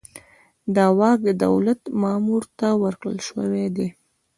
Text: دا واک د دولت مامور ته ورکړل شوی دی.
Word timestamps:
دا 0.75 0.85
واک 0.99 1.19
د 1.27 1.31
دولت 1.45 1.79
مامور 2.01 2.43
ته 2.59 2.67
ورکړل 2.83 3.17
شوی 3.27 3.65
دی. 3.75 3.87